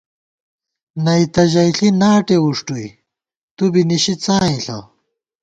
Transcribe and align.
نئی 1.03 1.23
تہ 1.33 1.43
ژئیݪی 1.51 1.89
ناٹے 1.99 2.37
وُݭٹُوئی، 2.43 2.87
تُو 3.55 3.63
بی 3.73 3.81
نِشِی 3.89 4.13
څائیں 4.23 4.59
ݪہ 4.65 4.77